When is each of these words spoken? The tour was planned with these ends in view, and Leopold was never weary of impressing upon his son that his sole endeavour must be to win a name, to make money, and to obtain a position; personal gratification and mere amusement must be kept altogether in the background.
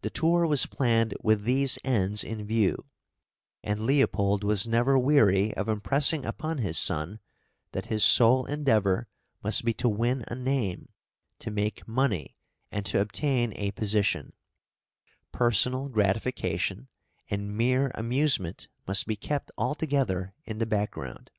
The 0.00 0.08
tour 0.08 0.46
was 0.46 0.64
planned 0.64 1.12
with 1.20 1.42
these 1.44 1.78
ends 1.84 2.24
in 2.24 2.46
view, 2.46 2.78
and 3.62 3.82
Leopold 3.84 4.42
was 4.42 4.66
never 4.66 4.98
weary 4.98 5.52
of 5.54 5.68
impressing 5.68 6.24
upon 6.24 6.56
his 6.56 6.78
son 6.78 7.20
that 7.72 7.84
his 7.92 8.02
sole 8.02 8.46
endeavour 8.46 9.06
must 9.44 9.62
be 9.62 9.74
to 9.74 9.86
win 9.86 10.24
a 10.28 10.34
name, 10.34 10.88
to 11.40 11.50
make 11.50 11.86
money, 11.86 12.36
and 12.72 12.86
to 12.86 13.02
obtain 13.02 13.52
a 13.54 13.72
position; 13.72 14.32
personal 15.30 15.90
gratification 15.90 16.88
and 17.28 17.54
mere 17.54 17.90
amusement 17.96 18.66
must 18.88 19.06
be 19.06 19.14
kept 19.16 19.52
altogether 19.58 20.32
in 20.46 20.56
the 20.56 20.64
background. 20.64 21.30